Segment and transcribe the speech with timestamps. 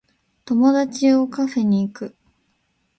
[0.45, 2.15] 友達をカフェに行く